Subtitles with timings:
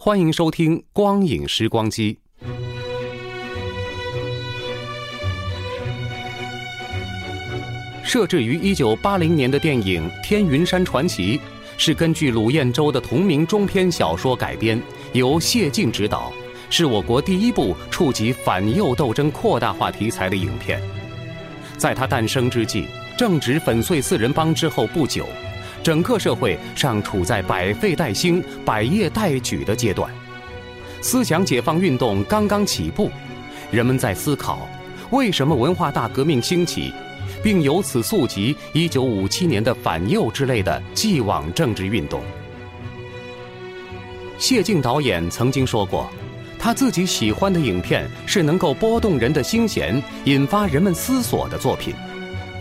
[0.00, 2.16] 欢迎收听《光影时光机》。
[8.04, 11.36] 设置于一九八零年的电影《天云山传奇》，
[11.76, 14.80] 是根据鲁彦周的同名中篇小说改编，
[15.14, 16.32] 由谢晋执导，
[16.70, 20.80] 是我国第一部触及反右斗争扩大化题材的影片。
[21.76, 22.84] 在它诞生之际，
[23.16, 25.26] 正值粉碎四人帮之后不久。
[25.88, 30.12] 整个社会尚处在百废待兴、百业待举的阶段，
[31.00, 33.10] 思想解放运动刚刚起步，
[33.70, 34.68] 人们在思考
[35.08, 36.92] 为什么文化大革命兴起，
[37.42, 42.20] 并由此溯及1957年的反右之类的既往政治运动。
[44.36, 46.06] 谢晋导演曾经说过，
[46.58, 51.94] 他自己喜欢的影片是能够拨动人的心弦、引发人们思索的作品。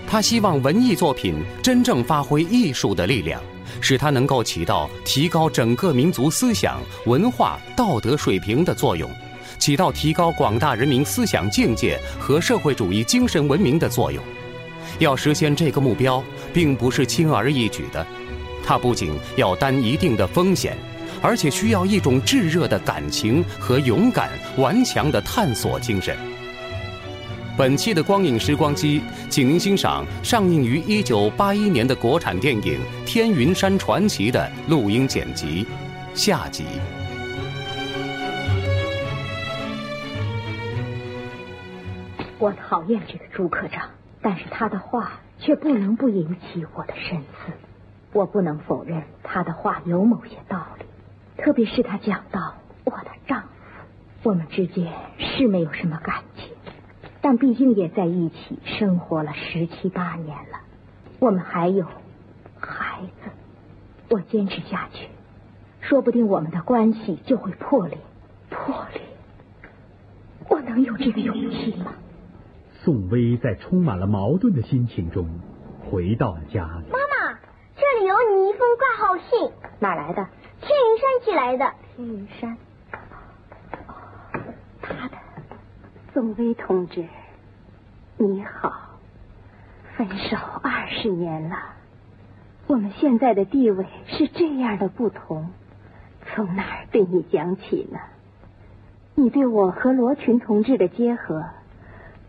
[0.10, 3.42] 他希望文艺作品真正发挥艺术的力量，
[3.82, 9.12] 使它能够起到提高整个民族思想、文化、道德水平的作用，
[9.60, 14.24] 起到提高广大人民思想境界和社会主义精神文明的作用。
[15.00, 18.08] 要实现这个目标，并不是轻而易举的，
[18.64, 20.78] 它不仅要担一定的风险，
[21.22, 26.18] 而且需要一种炙热的感情和勇敢、顽强的探索精神。
[27.58, 29.02] 本期的光影时光机，
[29.32, 35.66] 请您欣赏上映于一九八一年的国产电影《天云山传奇》的录音剪辑，
[36.14, 36.66] 下集。
[42.38, 43.90] 我讨厌这个朱科长，
[44.22, 47.52] 但是他的话却不能不引起我的深思。
[48.14, 50.86] 我不能否认他的话有某些道理，
[51.42, 52.54] 特别是他讲到
[52.84, 56.56] 我的丈夫，我们之间是没有什么感情。
[57.30, 60.62] 但毕竟也在一起生活了十七八年了，
[61.20, 61.86] 我们还有
[62.58, 63.32] 孩子。
[64.10, 65.10] 我坚持下去，
[65.82, 67.98] 说不定我们的关系就会破裂。
[68.50, 69.02] 破裂，
[70.48, 71.96] 我能有这个勇气吗？
[72.82, 75.28] 宋薇在充满了矛盾的心情中
[75.92, 76.86] 回到了家里。
[76.90, 77.38] 妈妈，
[77.76, 79.52] 这里有你一封挂号信，
[79.82, 80.26] 哪来的？
[80.62, 81.74] 天云山寄来的。
[81.98, 82.58] 天云山，
[84.82, 85.18] 他的。
[86.18, 87.06] 宋薇同志，
[88.18, 88.74] 你好。
[89.96, 91.56] 分手二十年了，
[92.66, 95.52] 我们现在的地位是这样的不同，
[96.26, 98.00] 从哪儿对你讲起呢？
[99.14, 101.46] 你对我和罗群同志的结合，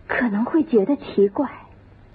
[0.07, 1.49] 可能会觉得奇怪，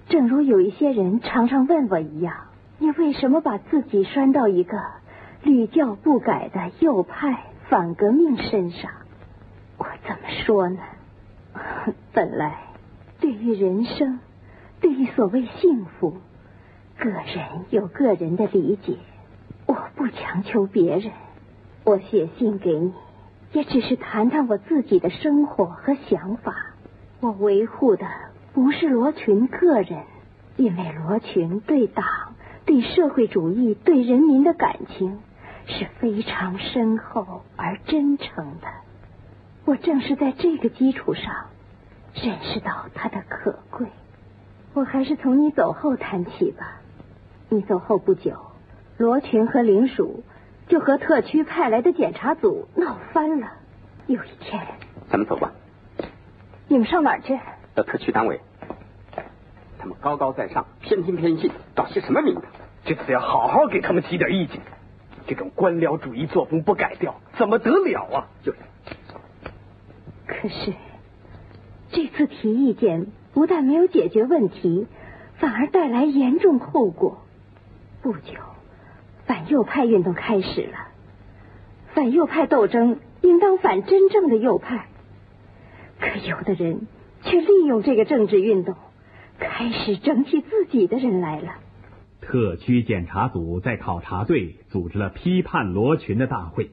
[0.08, 2.36] 正如有一些人常常问我一样，
[2.78, 4.80] 你为什么把自己拴到一个
[5.42, 8.92] 屡教不改的右派反革命身上？
[9.76, 10.78] 我怎么说呢？
[12.12, 12.58] 本来，
[13.20, 14.18] 对于人生，
[14.80, 16.18] 对于所谓幸福，
[16.98, 18.96] 个人有个人的理解，
[19.66, 21.12] 我不强求别人。
[21.84, 22.92] 我写信给你，
[23.52, 26.54] 也只是谈谈我自己的生活和想法。
[27.20, 28.06] 我维护的
[28.52, 30.04] 不是罗群个人，
[30.56, 32.04] 因为罗群对党、
[32.64, 35.20] 对社会主义、对人民的感情
[35.66, 38.68] 是非常深厚而真诚的。
[39.66, 41.46] 我正是在这个基础上
[42.14, 43.86] 认识到它的可贵。
[44.72, 46.80] 我还是从你走后谈起吧。
[47.48, 48.36] 你走后不久，
[48.96, 50.24] 罗群和林署
[50.68, 53.52] 就和特区派来的检查组闹翻了。
[54.06, 54.66] 有一天，
[55.08, 55.52] 咱们走吧。
[56.68, 57.38] 你们上哪儿去？
[57.74, 58.40] 到特区党委。
[59.78, 62.44] 他们高高在上，偏听偏信，搞些什么名堂？
[62.84, 64.60] 这次要好好给他们提点意见。
[65.26, 68.26] 这种官僚主义作风不改掉，怎么得了啊？
[68.42, 68.58] 就是。
[70.26, 70.74] 可是，这
[72.16, 74.86] 次提意见不但没有解决问题，
[75.36, 77.18] 反而带来严重后果。
[78.02, 78.34] 不久，
[79.26, 80.88] 反右派运动开始了。
[81.94, 84.86] 反右派斗争应当反真正的右派。
[86.00, 86.86] 可有的人
[87.22, 88.74] 却利用这个政治运动，
[89.38, 91.52] 开始整起自己的人来了。
[92.20, 96.70] 特区检查组在考察队组织了批判罗群的大会，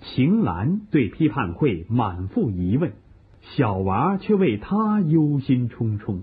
[0.00, 2.92] 秦岚对批判会满腹疑问，
[3.56, 6.22] 小娃却为他忧心忡忡。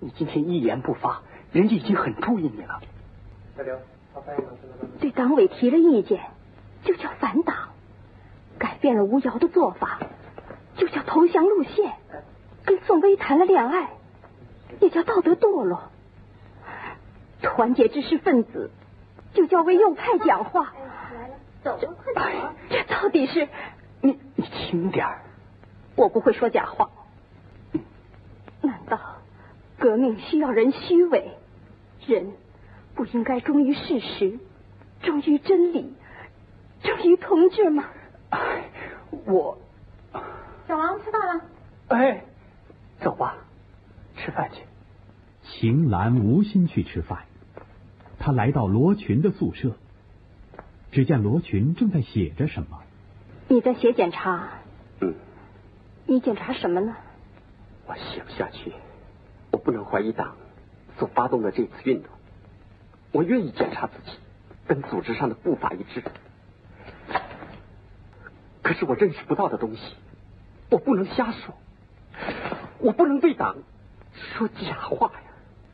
[0.00, 2.80] 你今天一言不发，人家已经很注意你了。
[5.00, 6.20] 对党委提了意见，
[6.84, 7.70] 就叫反党；
[8.58, 9.98] 改变了吴瑶的做法，
[10.76, 11.90] 就叫投降路线；
[12.64, 13.90] 跟宋薇谈了恋爱，
[14.80, 15.90] 也叫道德堕落。
[17.42, 18.70] 团结知识分子，
[19.34, 20.72] 就叫为右派讲话。
[21.14, 21.78] 来了，走，
[22.14, 22.20] 快走。
[22.70, 23.48] 这到底是
[24.00, 25.22] 你你轻点儿。
[25.98, 26.90] 我不会说假话。
[28.62, 28.98] 难道
[29.78, 31.32] 革命需要人虚伪？
[32.06, 32.32] 人
[32.94, 34.38] 不应该忠于事实，
[35.02, 35.92] 忠于真理，
[36.82, 37.84] 忠于同志吗？
[39.26, 39.58] 我。
[40.68, 41.44] 小王吃饭了。
[41.88, 42.24] 哎，
[43.00, 43.36] 走吧，
[44.16, 44.62] 吃饭去。
[45.42, 47.24] 秦岚无心去吃饭，
[48.20, 49.72] 他来到罗群的宿舍，
[50.92, 52.82] 只见罗群正在写着什么。
[53.48, 54.48] 你在写检查？
[56.10, 56.96] 你检查什么呢？
[57.86, 58.72] 我写不下去，
[59.50, 60.36] 我不能怀疑党
[60.98, 62.10] 所发动的这次运动。
[63.12, 64.12] 我愿意检查自己，
[64.66, 66.02] 跟组织上的步伐一致。
[68.62, 69.96] 可是我认识不到的东西，
[70.70, 71.54] 我不能瞎说，
[72.78, 73.56] 我不能对党
[74.14, 75.20] 说假话呀。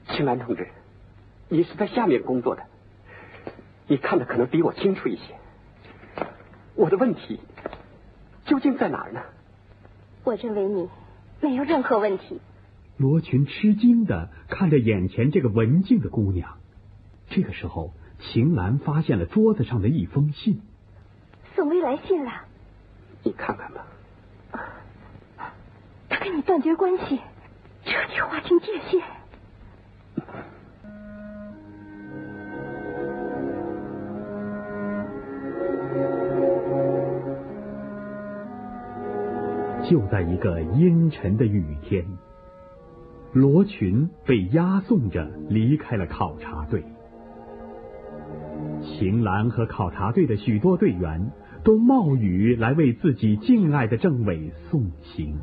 [0.08, 0.68] 青兰同志，
[1.48, 2.64] 你是在下面工作的，
[3.86, 5.22] 你看的可能比我清楚一些。
[6.74, 7.38] 我的问题
[8.46, 9.22] 究竟在哪儿呢？
[10.24, 10.88] 我认为你
[11.40, 12.40] 没有任何问题。
[12.96, 16.58] 罗群吃惊的看着眼前这个文静的姑娘。
[17.28, 20.62] 这个时候，秦岚发现了桌子上的一封信。
[21.54, 22.32] 宋薇来信了。
[23.22, 23.86] 你看看吧。
[26.08, 27.18] 他跟你断绝关系，
[27.84, 29.02] 彻底划清界限。
[39.94, 42.04] 就在一个阴沉的雨天，
[43.32, 46.82] 罗群被押送着离开了考察队。
[48.82, 51.30] 秦岚和考察队的许多队员
[51.62, 55.38] 都冒雨来为自己敬爱的政委送行。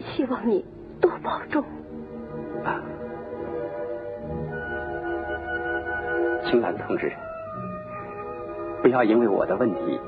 [0.00, 0.62] 希望你
[1.00, 1.64] 多保重。
[6.44, 7.10] 秦岚同志，
[8.82, 9.98] 不要因为我的问题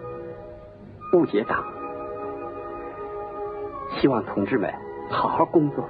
[1.13, 1.65] 误解党。
[4.01, 4.73] 希望同志们
[5.11, 5.89] 好好工作。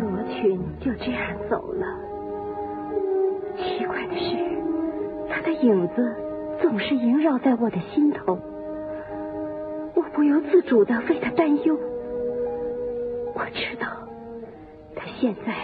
[0.00, 1.86] 罗群就这样走了。
[3.56, 4.36] 奇怪的是，
[5.28, 6.16] 他的影子
[6.62, 8.38] 总是萦绕在我的心头。
[9.94, 11.78] 我不由自主的为他担忧。
[13.34, 13.86] 我知道，
[14.96, 15.54] 他现在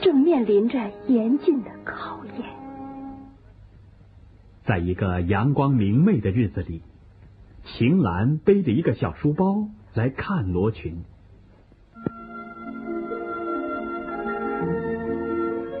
[0.00, 2.57] 正面临着严峻的考验。
[4.68, 6.82] 在一个阳光明媚的日子里，
[7.64, 10.98] 秦岚背着一个小书包来看罗群。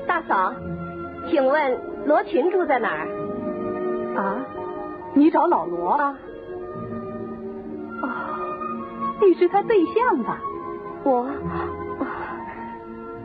[0.06, 0.54] 大嫂，
[1.28, 3.06] 请问罗群住在哪儿？
[4.16, 4.46] 啊，
[5.14, 6.18] 你找老罗啊？
[8.00, 8.08] 哦，
[9.20, 10.40] 你是他对象吧？
[11.04, 11.28] 我，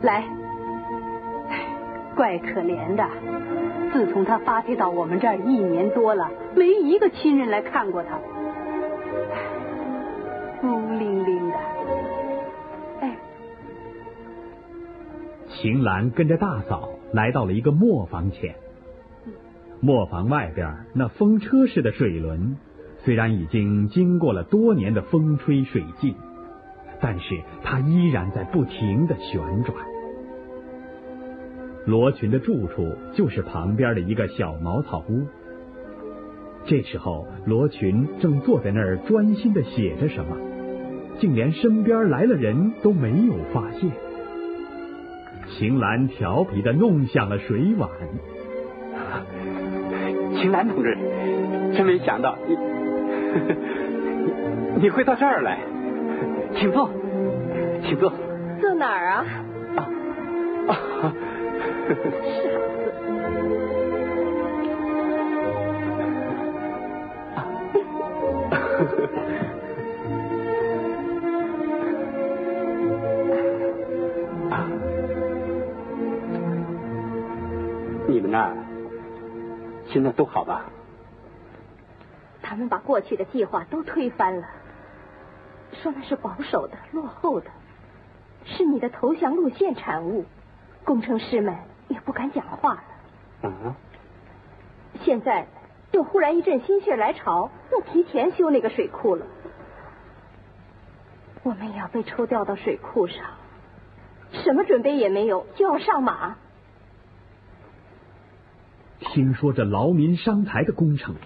[0.02, 0.28] 来，
[2.14, 3.08] 怪可怜的。
[3.94, 8.18] 自从他发配到我们这儿一年多了，没一个亲人来看过他，
[10.60, 10.66] 孤
[10.98, 11.54] 零零的。
[13.02, 13.16] 哎，
[15.48, 18.56] 秦岚跟着大嫂来到了一个磨坊前，
[19.78, 22.56] 磨坊外边那风车似的水轮，
[23.04, 26.16] 虽然已经经过了多年的风吹水浸。
[27.00, 29.76] 但是它依然在不停的旋转。
[31.86, 35.26] 罗群的住处就是旁边的一个小茅草屋。
[36.66, 40.36] 这时候，罗群正坐在那儿专心的写着什么，
[41.18, 43.90] 竟连身边来了人都没有发现。
[45.50, 47.90] 秦岚调皮的弄响了水碗。
[50.36, 50.96] 秦岚同志，
[51.76, 52.56] 真没想到你
[54.80, 55.58] 你会到这儿来。
[56.56, 56.88] 请坐，
[57.82, 58.10] 请坐。
[58.60, 59.26] 坐哪儿啊？
[59.76, 60.72] 啊
[61.02, 61.14] 啊！
[61.86, 62.00] 傻子。
[78.06, 78.56] 你们那儿
[79.86, 80.64] 现在都好吧？
[82.42, 84.46] 他们把过去的计划都推翻了，
[85.72, 87.50] 说那是保守的、落后的，
[88.44, 90.24] 是你的投降路线产物。
[90.84, 91.56] 工程师们
[91.88, 92.82] 也不敢讲话了。
[93.42, 93.74] 嗯。
[95.02, 95.46] 现在
[95.92, 99.26] 又忽然一阵心血来潮，又提前修那个水库了。
[101.42, 103.18] 我们也要被抽调到水库上，
[104.32, 106.36] 什么准备也没有，就要上马。
[109.00, 111.16] 听说这劳民伤财的工程，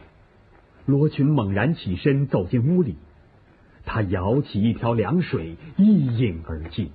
[0.86, 2.98] 罗群猛然起身走进屋里，
[3.84, 6.90] 他舀起一瓢凉水一饮而尽，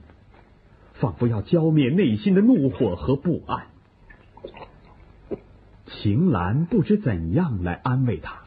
[1.03, 3.65] 仿佛要浇灭内心的怒火和不安。
[5.85, 8.43] 秦岚不知怎样来安慰他，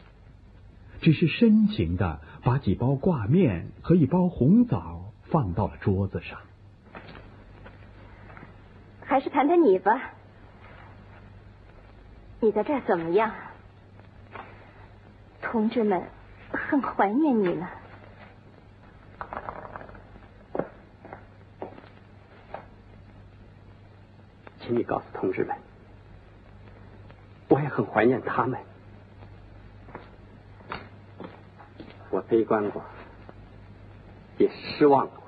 [1.01, 6.39] 只是深情的把几包挂面和一包红枣放到了桌子上。
[9.01, 10.13] 还是谈谈你吧。
[12.39, 13.31] 你在这怎么样？
[15.43, 16.01] 同志们
[16.49, 17.67] 很怀念你呢。
[24.67, 25.55] 请你告诉同志们，
[27.47, 28.59] 我也很怀念他们。
[32.09, 32.83] 我悲观过，
[34.37, 35.23] 也失望过，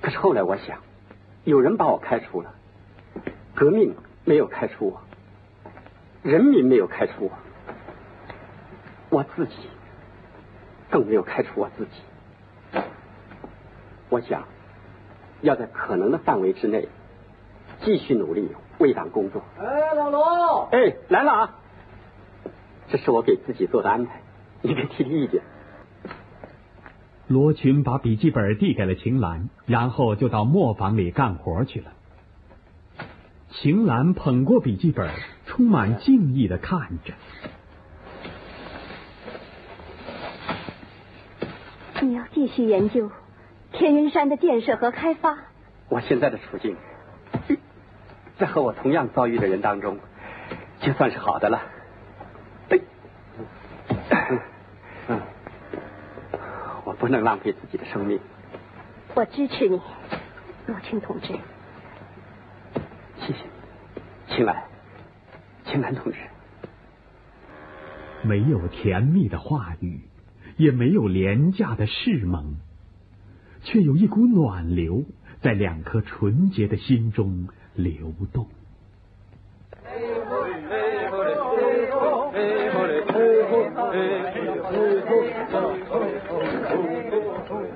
[0.00, 0.80] 可是后来我想，
[1.44, 2.54] 有人把我开除了，
[3.54, 5.02] 革命没有开除我。
[6.22, 7.32] 人民没有开除我，
[9.10, 9.56] 我自己
[10.88, 12.82] 更没有开除我自己。
[14.08, 14.46] 我想
[15.42, 16.88] 要在可能的范围之内
[17.84, 18.48] 继续努力
[18.78, 19.42] 为党工作。
[19.58, 21.58] 哎，老罗，哎，来了啊！
[22.88, 24.20] 这是我给自己做的安排，
[24.62, 25.42] 你别提提意见。
[27.28, 31.92] 罗群把笔记本递给了秦岚，然后就到磨坊里干活去了。
[33.50, 35.10] 秦岚捧过笔记本。
[35.44, 37.12] 充满敬意的看着，
[42.00, 43.10] 你要继续研究
[43.70, 45.36] 天云山的建设和开发。
[45.90, 46.74] 我现在的处境，
[48.42, 50.00] 在和我同样遭遇的人当中，
[50.80, 51.62] 就算是好的了。
[55.06, 55.20] 嗯，
[56.84, 58.18] 我不能浪费自己的生命。
[59.14, 59.80] 我支持你，
[60.66, 61.28] 罗青同志。
[63.20, 64.64] 谢谢你，青兰。
[65.64, 66.18] 青兰同志，
[68.24, 70.00] 没有甜蜜的话语，
[70.56, 72.56] 也没有廉价的誓盟，
[73.62, 75.04] 却有一股暖流
[75.42, 77.94] 在两颗纯洁的心中流
[78.32, 78.46] 动。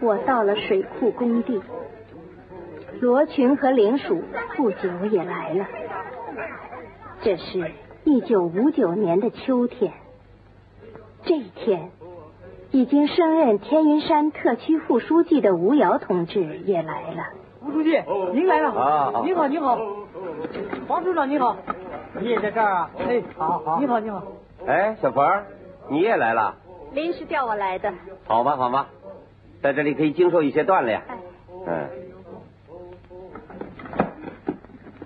[0.00, 1.60] 我到了水库工地，
[3.00, 4.22] 罗群和林鼠
[4.56, 5.66] 不久也来了，
[7.22, 7.72] 这是。
[8.08, 9.92] 一九五九年的秋天，
[11.24, 11.90] 这一天，
[12.70, 17.24] 已经升任天云山特区副书记的吴瑶同志也来了。
[17.66, 18.00] 吴书记，
[18.32, 18.70] 您来了。
[18.70, 19.76] 啊你好，您好。
[20.86, 21.56] 王处长，你好。
[22.20, 22.90] 你也在这儿啊？
[22.96, 23.80] 哎，好好。
[23.80, 24.22] 你好，你好。
[24.68, 25.42] 哎，小冯，
[25.88, 26.54] 你也来了。
[26.92, 27.92] 临时调我来的。
[28.24, 28.86] 好吧，好吧，
[29.62, 31.02] 在这里可以经受一些锻炼。
[31.66, 31.88] 嗯。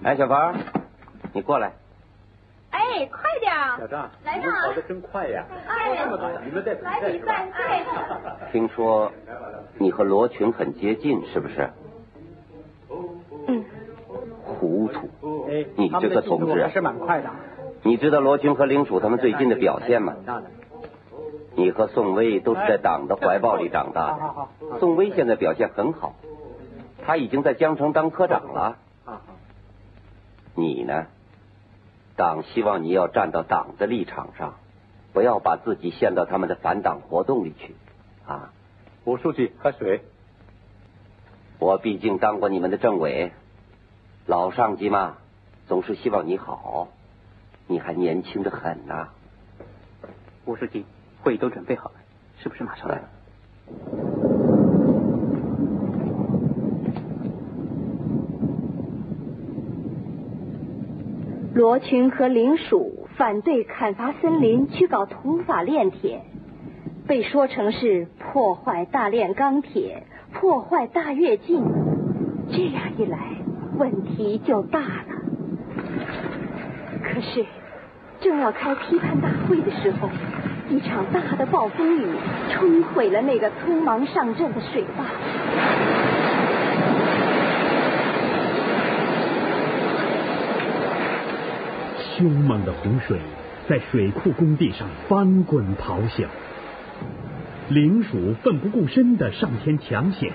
[0.04, 0.54] 哎，小冯，
[1.32, 1.72] 你过来。
[2.72, 3.52] 哎，快点！
[3.78, 4.46] 小张，来吧！
[4.66, 5.44] 跑的真快呀！
[5.66, 6.06] 哎，
[6.44, 7.82] 你们在来比赛，哎。
[8.52, 9.10] 听说
[9.78, 11.70] 你和罗群很接近，是不是？
[14.92, 15.49] 糊涂！
[15.76, 17.30] 你这个同志是蛮快的。
[17.82, 20.14] 你知道罗军和林楚他们最近的表现吗？
[21.56, 24.78] 你和宋威都是在党的怀抱里长大的。
[24.78, 26.14] 宋威现在表现很好，
[27.04, 28.76] 他已经在江城当科长了。
[30.54, 31.06] 你呢？
[32.16, 34.56] 党希望你要站到党的立场上，
[35.14, 37.75] 不要把自己陷到他们的反党活动里去，
[38.26, 38.52] 啊！
[39.04, 40.02] 吴书记喝水。
[41.59, 43.32] 我毕竟当过你们的政委，
[44.26, 45.16] 老上级嘛，
[45.66, 46.88] 总是希望你好。
[47.66, 49.08] 你还年轻的很呐。
[50.44, 50.84] 吴书记，
[51.22, 51.94] 会议都准备好了，
[52.38, 53.00] 是不是马上来？
[61.54, 66.22] 罗群和林鼠反对砍伐森林去搞土法炼铁，
[67.06, 71.62] 被说成是破坏大炼钢铁、破坏大跃进。
[72.50, 73.36] 这样一来，
[73.80, 74.87] 问题就大了。
[77.02, 77.46] 可是，
[78.20, 80.10] 正要开批判大会的时候，
[80.68, 82.06] 一场大的暴风雨
[82.52, 85.04] 冲毁了那个匆忙上阵的水坝。
[92.18, 93.18] 凶猛的洪水
[93.66, 96.28] 在水库工地上翻滚咆哮，
[97.70, 100.32] 灵鼠奋不顾身的上天抢险，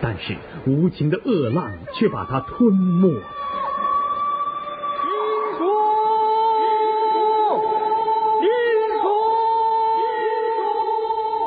[0.00, 0.36] 但是
[0.66, 3.22] 无情的恶浪却把它吞没了。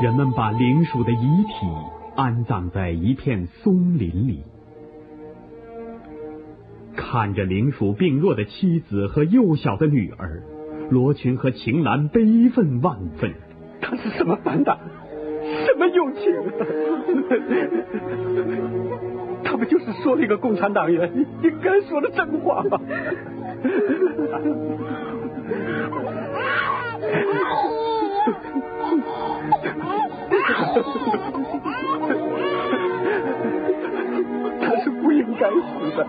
[0.02, 1.68] 人们把灵鼠的遗体
[2.16, 4.44] 安葬在一片松林里。
[6.96, 10.44] 看着灵鼠病弱的妻子和幼小的女儿，
[10.90, 13.34] 罗群和秦岚悲愤万分。
[13.80, 14.80] 他是什么反党？
[15.66, 16.34] 什么友情？
[19.44, 21.12] 他不就是说了一个共产党员
[21.44, 22.80] 应该说的真话吗？
[34.62, 36.08] 他是不应该死的。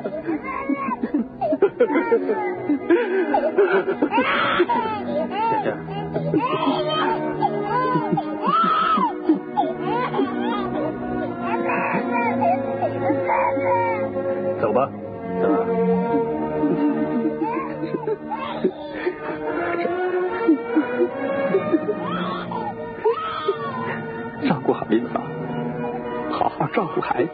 [26.72, 27.32] 照顾孩子。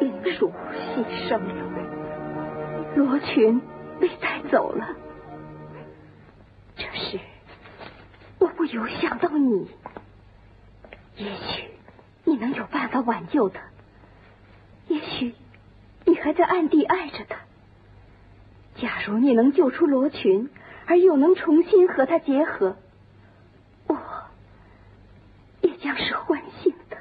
[0.00, 1.42] 灵鼠牺牲了，
[2.96, 3.60] 罗群
[4.00, 4.84] 被带走了。
[13.10, 13.60] 挽救他，
[14.86, 15.34] 也许
[16.04, 17.38] 你还在暗地爱着他。
[18.76, 20.48] 假如你能救出罗群，
[20.86, 22.76] 而又能重新和他结合，
[23.88, 23.98] 我
[25.60, 26.98] 也将是欢欣的。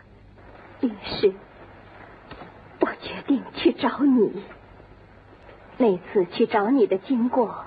[0.82, 1.34] 于是。
[2.82, 4.42] 我决定去找你。
[5.78, 7.66] 那次去找你的经过，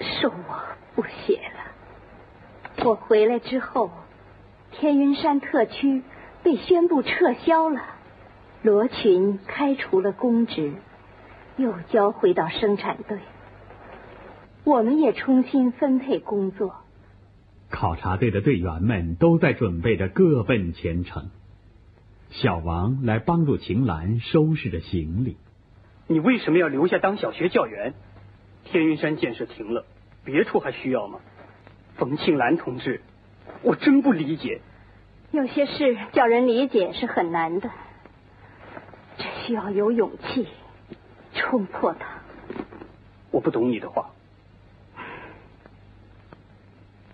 [0.00, 0.62] 恕我
[0.94, 2.84] 不写了。
[2.84, 3.90] 我回来之后，
[4.72, 6.02] 天云山特区
[6.44, 7.80] 被宣布撤销了，
[8.62, 10.74] 罗群开除了公职，
[11.56, 13.18] 又交回到生产队。
[14.62, 16.74] 我们也重新分配工作。
[17.70, 21.30] 考察队的队员们都在准备着各奔前程。
[22.28, 25.38] 小王来帮助秦岚收拾着行李。
[26.06, 27.94] 你为什么要留下当小学教员？
[28.64, 29.86] 天云山建设停了，
[30.24, 31.20] 别处还需要吗？
[31.96, 33.00] 冯庆兰同志，
[33.62, 34.60] 我真不理解。
[35.34, 37.68] 有些事叫人理解是很难的，
[39.18, 40.46] 只需要有勇气
[41.34, 42.06] 冲破它。
[43.32, 44.10] 我不懂你的话，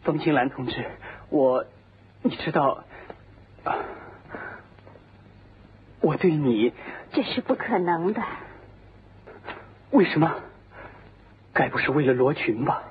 [0.03, 0.85] 冯清兰同志，
[1.31, 1.65] 我，
[2.21, 2.85] 你知道
[3.65, 3.79] 啊。
[6.03, 6.75] 我对你，
[7.13, 8.23] 这是不可能的。
[9.93, 10.31] 为什么？
[11.55, 12.83] 该不是为了罗群吧？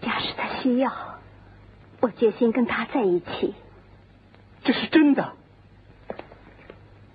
[0.00, 0.92] 假使他需要，
[1.98, 3.56] 我决心跟他在一起。
[4.64, 5.32] 这是真的。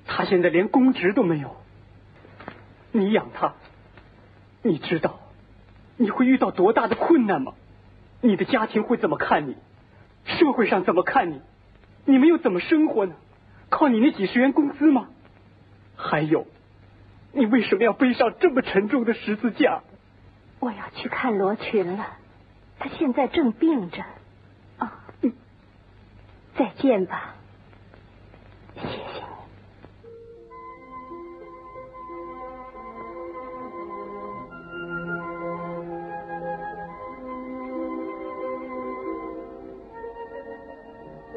[0.05, 1.55] 他现在连公职都没有，
[2.91, 3.53] 你养他，
[4.63, 5.19] 你知道
[5.97, 7.53] 你会遇到多大的困难吗？
[8.21, 9.55] 你的家庭会怎么看你？
[10.25, 11.41] 社会上怎么看你？
[12.05, 13.15] 你们又怎么生活呢？
[13.69, 15.07] 靠你那几十元工资吗？
[15.95, 16.47] 还有，
[17.31, 19.83] 你为什么要背上这么沉重的十字架？
[20.59, 22.17] 我要去看罗群了，
[22.79, 24.03] 他现在正病着。
[24.79, 25.33] 啊，嗯，
[26.55, 27.35] 再见吧，
[28.81, 28.97] 谢谢。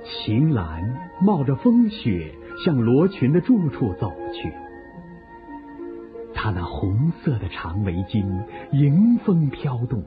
[0.04, 4.52] 秦岚冒着风雪向罗群的住处走去，
[6.34, 8.24] 她那红色的长围巾
[8.72, 10.04] 迎风飘动，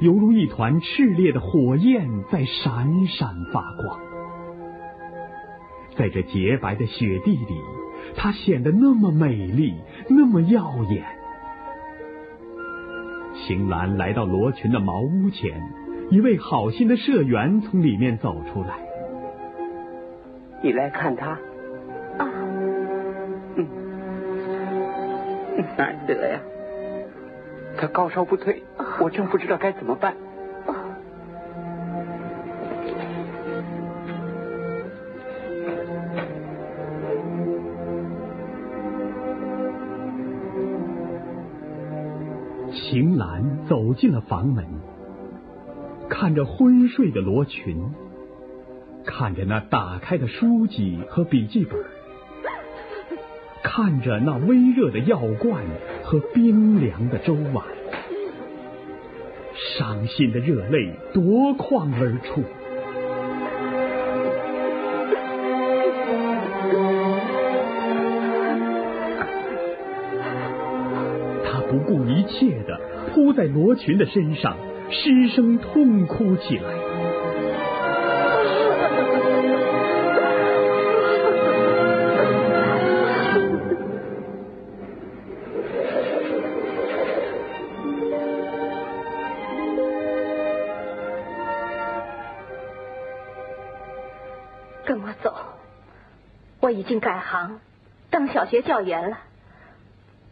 [0.00, 4.11] 犹如一团炽烈的火焰在闪闪发光。
[5.96, 7.60] 在这洁白的雪地里，
[8.16, 9.74] 她显得那么美丽，
[10.08, 11.04] 那么耀眼。
[13.34, 15.60] 邢岚来到罗群的茅屋前，
[16.10, 18.78] 一位好心的社员从里面走出来。
[20.62, 21.30] 你来看他
[22.18, 22.28] 啊？
[23.56, 23.66] 嗯，
[25.76, 26.40] 难得呀。
[27.76, 28.62] 他高烧不退，
[29.00, 30.14] 我真不知道该怎么办。
[43.72, 44.66] 走进了房门，
[46.10, 47.82] 看着昏睡的罗群，
[49.06, 51.82] 看着那打开的书籍和笔记本，
[53.62, 55.64] 看着那微热的药罐
[56.04, 57.64] 和冰凉的粥碗，
[59.54, 62.42] 伤心的热泪夺眶而出。
[71.46, 72.78] 他不顾一切的
[73.12, 74.56] 扑在罗群的身上，
[74.90, 76.72] 失声痛哭起来。
[94.84, 95.34] 跟我走，
[96.60, 97.60] 我已经改行
[98.10, 99.18] 当小学教员了。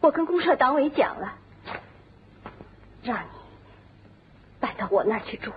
[0.01, 1.35] 我跟公社党委讲了，
[3.03, 3.29] 让你
[4.59, 5.51] 搬到我那儿去住。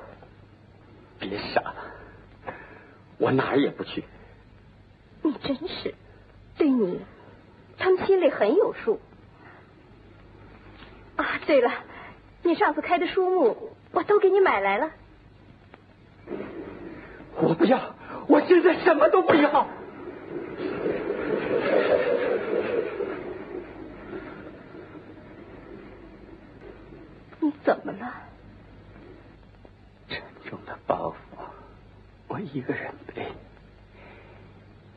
[1.18, 1.76] 别傻了，
[3.18, 4.04] 我哪儿也不去。
[5.22, 5.94] 你真是，
[6.56, 7.00] 对你，
[7.78, 9.00] 他们心里很有数。
[11.16, 11.70] 啊，对了，
[12.42, 14.90] 你上次开的书目我都给你买来了。
[17.36, 17.94] 我不要，
[18.26, 19.66] 我现在什么都不要。
[27.40, 28.12] 你怎么了？
[30.08, 31.14] 沉重的包袱，
[32.28, 33.32] 我一个人背，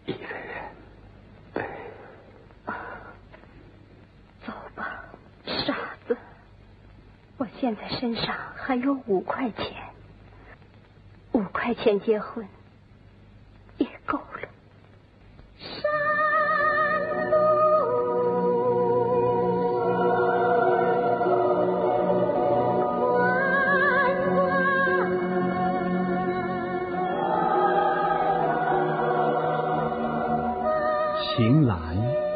[0.06, 0.75] 一个人
[1.53, 1.63] 背。
[4.45, 5.06] 走吧，
[5.45, 5.75] 傻
[6.08, 6.17] 子。
[7.38, 9.65] 我现在身上还有五块钱，
[11.32, 12.45] 五块钱结婚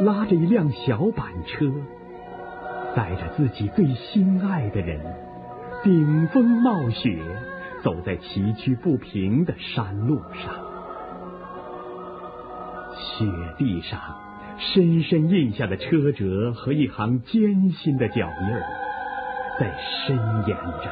[0.01, 1.71] 拉着一辆小板车，
[2.95, 4.99] 载着自己最心爱的人，
[5.83, 7.19] 顶风冒雪，
[7.83, 10.55] 走在崎岖不平的山路上。
[12.95, 13.25] 雪
[13.59, 13.99] 地上
[14.57, 18.55] 深深印下的车辙和一行艰辛的脚印，
[19.59, 20.89] 在伸延着，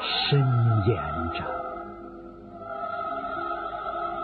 [0.00, 0.40] 伸
[0.86, 0.96] 延
[1.34, 1.65] 着。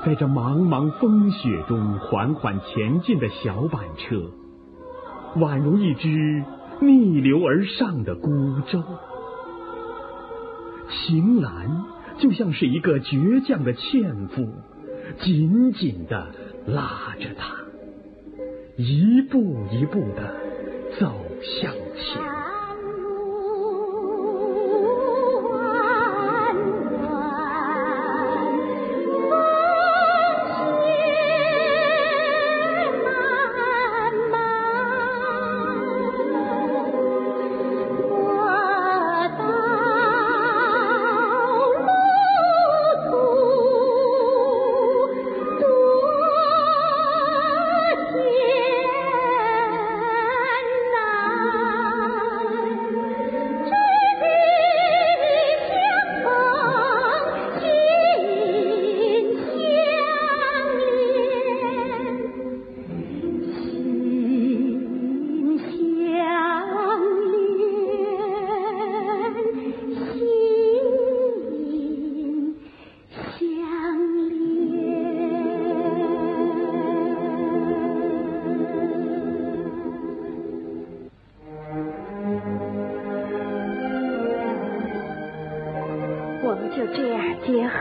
[0.04, 4.32] 在这茫茫风雪中缓缓前进的小板车，
[5.36, 6.44] 宛如一只
[6.80, 8.28] 逆流而上的孤
[8.66, 8.82] 舟。
[10.90, 11.84] 秦岚
[12.18, 14.48] 就像是一个倔强的纤夫，
[15.20, 16.26] 紧紧的
[16.66, 17.54] 拉着他，
[18.76, 20.34] 一步一步的
[20.98, 21.14] 走
[21.60, 22.41] 向前。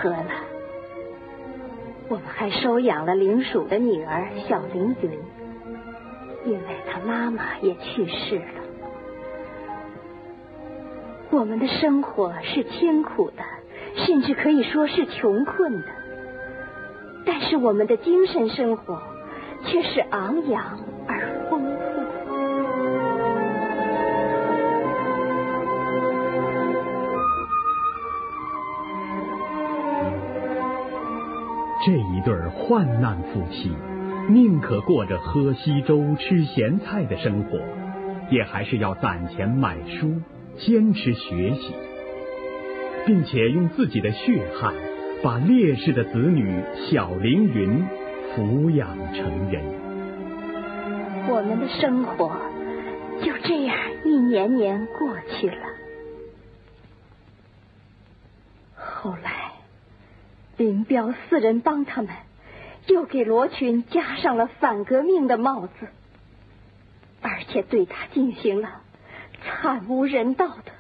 [0.02, 0.26] 除了，
[2.10, 5.12] 我们还收养了林鼠的女儿小凌云，
[6.44, 6.60] 因为
[6.92, 8.62] 她妈妈也去世了。
[11.30, 13.44] 我们的生活是艰苦的，
[13.96, 15.88] 甚至可以说是穷困的，
[17.24, 19.00] 但是我们的精神生活
[19.66, 20.80] 却是昂扬
[31.84, 33.72] 这一对患难夫妻，
[34.30, 37.60] 宁可过着喝稀粥、吃咸菜的生活，
[38.30, 40.22] 也还是要攒钱买书，
[40.58, 41.74] 坚持学习，
[43.08, 44.76] 并且用自己的血汗，
[45.24, 47.84] 把烈士的子女小凌云
[48.36, 49.64] 抚养成人。
[51.28, 52.32] 我们的生活
[53.24, 55.56] 就这样一年年过去了。
[58.76, 59.31] 后来，
[60.62, 62.14] 林彪四人帮他们
[62.86, 65.88] 又给罗群加上了反革命的帽子，
[67.20, 68.84] 而且对他进行了
[69.42, 70.72] 惨无人道的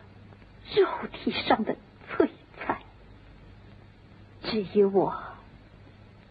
[0.75, 1.77] 肉体上的
[2.11, 2.77] 摧残。
[4.43, 5.15] 至于我，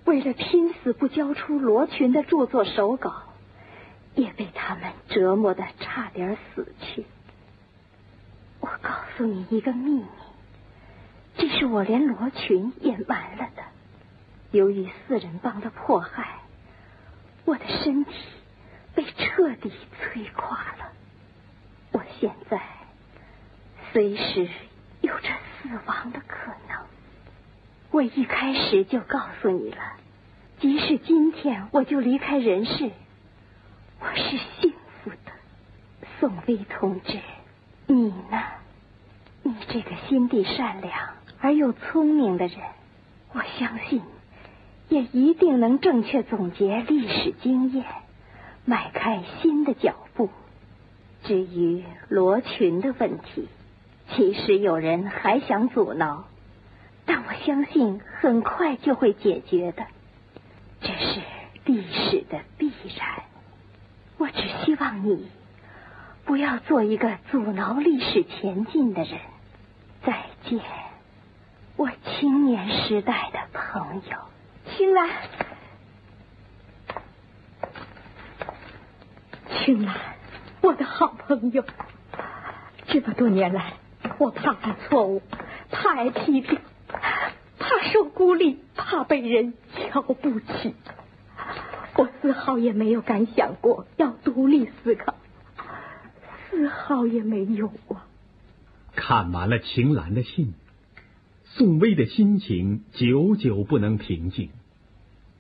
[0.04, 3.24] 为了拼死不交出罗群的著作手稿，
[4.14, 7.04] 也被他们折磨的差点死去。
[8.60, 10.04] 我告诉你一个秘密。
[11.50, 13.62] 是我连罗群也瞒了的。
[14.52, 16.40] 由于四人帮的迫害，
[17.44, 18.12] 我的身体
[18.94, 20.92] 被彻底摧垮了。
[21.92, 22.60] 我现在
[23.92, 24.48] 随时
[25.00, 26.78] 有着死亡的可能。
[27.90, 29.96] 我一开始就告诉你了，
[30.60, 32.90] 即使今天我就离开人世，
[34.00, 35.32] 我是幸福的。
[36.18, 37.18] 宋威同志，
[37.86, 38.42] 你呢？
[39.42, 41.19] 你这个心地善良。
[41.40, 42.58] 而又聪明的人，
[43.32, 44.02] 我相信
[44.88, 47.84] 也一定能正确总结历史经验，
[48.64, 50.28] 迈开新的脚步。
[51.24, 53.48] 至于罗群的问题，
[54.10, 56.24] 其实有人还想阻挠，
[57.06, 59.86] 但我相信很快就会解决的。
[60.80, 61.20] 这是
[61.64, 63.22] 历史的必然。
[64.18, 65.28] 我只希望你
[66.24, 69.18] 不要做一个阻挠历史前进的人。
[70.02, 70.60] 再见。
[71.80, 74.18] 我青年时代的朋友，
[74.66, 75.08] 青兰，
[79.48, 79.96] 青兰，
[80.60, 81.64] 我的好朋友。
[82.88, 83.76] 这么多年来，
[84.18, 85.22] 我怕犯错误，
[85.70, 86.58] 怕挨批评，
[87.58, 90.76] 怕受孤立，怕被人瞧不起。
[91.96, 95.14] 我丝毫也没有敢想过要独立思考，
[96.50, 98.04] 丝毫也没有啊。
[98.94, 100.52] 看完了秦岚的信。
[101.56, 104.50] 宋威的心情久久不能平静。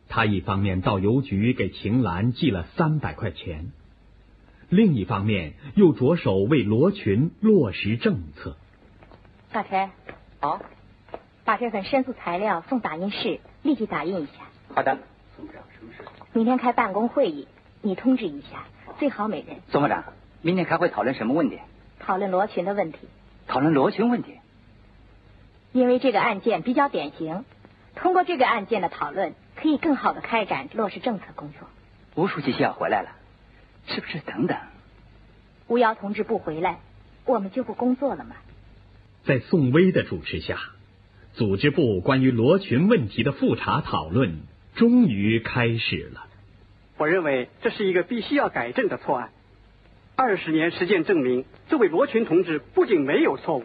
[0.08, 3.70] 他一方面到邮局给秦岚寄了三百块钱，
[4.68, 8.56] 另一方面又着手为罗群落实政策。
[9.52, 9.90] 大陈，
[10.40, 10.60] 好，
[11.44, 14.48] 把这份申诉材料送打印室，立即打印一下。
[14.74, 14.98] 好的。
[15.36, 16.02] 宋部长，什么事？
[16.32, 17.46] 明天开办公会议，
[17.82, 18.66] 你通知一下，
[18.98, 19.58] 最好每人。
[19.68, 20.02] 宋部长，
[20.42, 21.58] 明天开会讨论什么问题？
[22.00, 22.98] 讨论罗群的问题。
[23.46, 24.39] 讨论罗群问题。
[25.72, 27.44] 因为这个案件比较典型，
[27.94, 31.68] 通过这个案件的讨论，可以更好的开展落实政策工作。
[32.16, 33.10] 吴书记要回来了，
[33.86, 34.18] 是不是？
[34.18, 34.56] 等等，
[35.68, 36.80] 吴瑶同志不回来，
[37.24, 38.34] 我们就不工作了吗？
[39.24, 40.58] 在宋威的主持下，
[41.34, 44.40] 组织部关于罗群问题的复查讨论
[44.74, 46.26] 终于开始了。
[46.96, 49.30] 我认为这是一个必须要改正的错案。
[50.16, 53.64] 二十年实践证明，这位罗群同志不仅没有错误。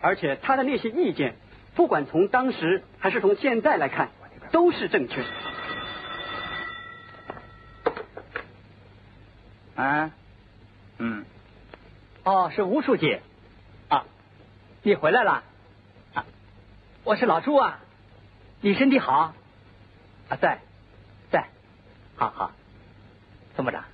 [0.00, 1.34] 而且他的那些意见，
[1.74, 4.10] 不管从当时还是从现在来看，
[4.52, 5.22] 都是正确。
[5.22, 5.28] 的。
[9.82, 10.10] 啊，
[10.98, 11.24] 嗯，
[12.24, 13.20] 哦，是吴书记。
[13.88, 14.04] 啊，
[14.82, 15.42] 你回来了？
[16.14, 16.24] 啊，
[17.04, 17.78] 我是老朱啊，
[18.60, 19.34] 你身体好？
[20.28, 20.58] 啊，在
[21.30, 21.48] 在，
[22.16, 22.52] 好好，
[23.56, 23.84] 宋部长，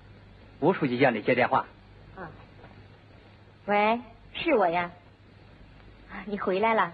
[0.61, 1.67] 吴书记叫你接电话。
[2.17, 2.29] 啊，
[3.67, 4.01] 喂，
[4.35, 4.91] 是我呀。
[6.27, 6.93] 你回来了，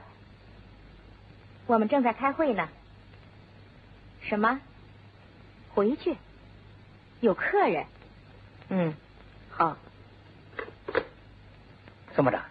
[1.67, 2.69] 我们正在开会呢。
[4.23, 4.61] 什么？
[5.73, 6.17] 回去？
[7.21, 7.85] 有客人？
[8.71, 8.95] 嗯，
[9.51, 9.77] 好。
[12.15, 12.43] 宋部长，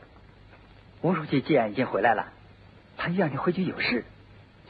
[1.01, 2.31] 吴书记既然已经回来了，
[2.97, 4.05] 他让你回去有事，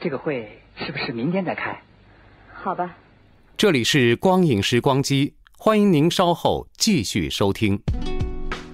[0.00, 1.80] 这个会是不是明天再开？
[2.52, 2.96] 好吧。
[3.56, 7.80] 这里是光影时光机，欢迎您稍后继续收听。